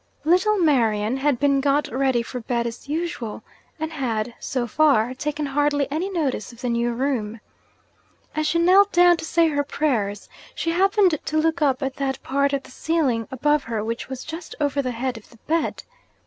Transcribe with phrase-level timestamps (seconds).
[0.25, 3.43] Little Marian had been got ready for bed as usual,
[3.79, 7.39] and had (so far) taken hardly any notice of the new room.
[8.35, 12.19] As she knelt down to say her prayers, she happened to look up at that
[12.23, 15.83] part of the ceiling above her which was just over the head of the bed.